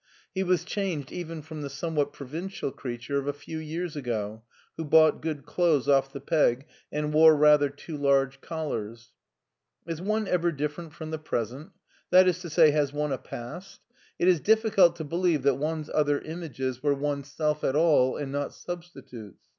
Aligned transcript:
He 0.33 0.41
was 0.41 0.65
changed 0.65 1.11
even 1.11 1.43
from 1.43 1.61
the 1.61 1.69
somewhat 1.69 2.11
provincial 2.11 2.71
creature 2.71 3.19
of 3.19 3.27
a 3.27 3.33
few 3.33 3.59
years 3.59 3.95
ago, 3.95 4.41
who 4.75 4.83
bought 4.83 5.21
good 5.21 5.45
clothes 5.45 5.87
off 5.87 6.11
the 6.11 6.19
peg 6.19 6.65
and 6.91 7.13
wore 7.13 7.35
rather 7.35 7.69
too 7.69 7.97
large 7.99 8.41
collars. 8.41 9.11
Is 9.85 10.01
one 10.01 10.27
ever 10.27 10.51
different 10.51 10.91
from 10.91 11.11
the 11.11 11.19
present; 11.19 11.69
that 12.09 12.27
is 12.27 12.39
to 12.39 12.49
say, 12.49 12.71
has 12.71 12.91
one 12.91 13.11
a 13.11 13.19
past? 13.19 13.81
It 14.17 14.27
is 14.27 14.39
difficult 14.39 14.95
to 14.95 15.03
believe 15.03 15.43
that 15.43 15.59
one's 15.59 15.91
other 15.91 16.19
images 16.21 16.81
were 16.81 16.95
oneself 16.95 17.63
at 17.63 17.75
all 17.75 18.17
and 18.17 18.31
not 18.31 18.55
substitutes. 18.55 19.43